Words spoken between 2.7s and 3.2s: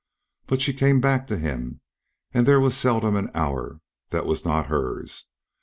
seldom